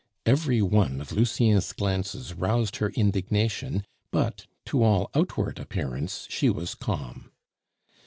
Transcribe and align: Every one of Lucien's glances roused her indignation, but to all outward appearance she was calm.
Every 0.25 0.63
one 0.63 0.99
of 0.99 1.11
Lucien's 1.11 1.73
glances 1.73 2.33
roused 2.33 2.77
her 2.77 2.89
indignation, 2.89 3.85
but 4.11 4.47
to 4.65 4.81
all 4.81 5.11
outward 5.13 5.59
appearance 5.59 6.25
she 6.27 6.49
was 6.49 6.73
calm. 6.73 7.29